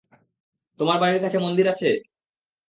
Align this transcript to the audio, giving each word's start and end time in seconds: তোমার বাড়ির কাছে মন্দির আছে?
তোমার 0.79 0.97
বাড়ির 1.01 1.21
কাছে 1.21 1.37
মন্দির 1.39 1.65
আছে? 1.73 1.89